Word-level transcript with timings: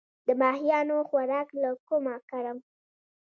د 0.27 0.29
ماهیانو 0.41 0.97
خوراک 1.09 1.49
له 1.61 1.69
کومه 1.87 2.15
کړم؟ 2.29 2.57